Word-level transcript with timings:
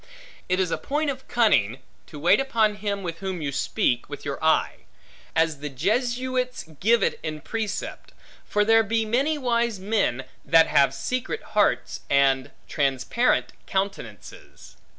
It 0.49 0.59
is 0.59 0.71
a 0.71 0.79
point 0.79 1.11
of 1.11 1.27
cunning, 1.27 1.77
to 2.07 2.17
wait 2.17 2.39
upon 2.39 2.77
him 2.77 3.03
with 3.03 3.19
whom 3.19 3.39
you 3.39 3.51
speak, 3.51 4.09
with 4.09 4.25
your 4.25 4.43
eye; 4.43 4.77
as 5.35 5.59
the 5.59 5.69
Jesuits 5.69 6.63
give 6.79 7.03
it 7.03 7.19
in 7.21 7.39
precept: 7.41 8.11
for 8.43 8.65
there 8.65 8.81
be 8.81 9.05
many 9.05 9.37
wise 9.37 9.79
men, 9.79 10.23
that 10.43 10.65
have 10.65 10.95
secret 10.95 11.43
hearts, 11.53 11.99
and 12.09 12.49
transparent 12.67 13.53
countenances. 13.67 14.75